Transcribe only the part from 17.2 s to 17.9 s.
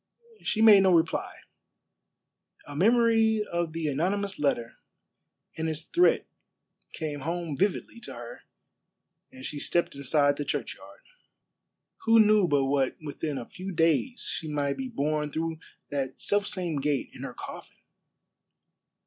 her coffin?